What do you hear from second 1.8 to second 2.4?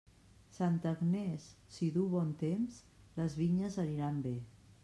duu bon